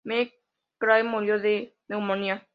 [0.03, 2.47] McCrae murió de neumonía.